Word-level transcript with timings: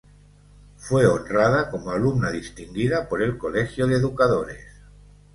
Fue 0.77 1.05
honrada 1.05 1.69
como 1.69 1.91
Alumna 1.91 2.31
Distinguida 2.31 3.07
por 3.07 3.21
el 3.21 3.37
Colegio 3.37 3.85
de 3.85 3.97
Educadores. 3.97 4.65